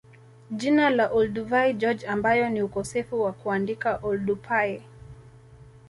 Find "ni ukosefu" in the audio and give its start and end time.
2.49-3.21